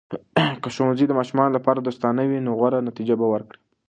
که 0.61 0.67
ښوونځي 0.75 1.05
د 1.07 1.13
ماشومانو 1.19 1.55
لپاره 1.57 1.79
دوستانه 1.81 2.21
وي، 2.25 2.39
نو 2.45 2.51
غوره 2.59 2.85
نتیجه 2.89 3.15
به 3.19 3.27
ورکړي. 3.29 3.59